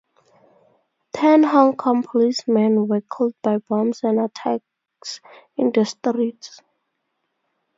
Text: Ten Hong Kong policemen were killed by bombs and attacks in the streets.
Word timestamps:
Ten 1.13 1.43
Hong 1.43 1.75
Kong 1.77 2.01
policemen 2.01 2.87
were 2.87 3.01
killed 3.01 3.35
by 3.43 3.59
bombs 3.59 3.99
and 4.03 4.19
attacks 4.19 5.21
in 5.55 5.71
the 5.71 5.85
streets. 5.85 6.59